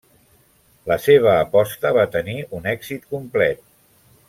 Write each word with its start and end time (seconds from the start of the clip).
La 0.91 0.97
seva 1.03 1.29
aposta 1.33 1.91
va 1.99 2.07
tenir 2.17 2.37
un 2.61 2.67
èxit 2.73 3.07
complet. 3.13 3.63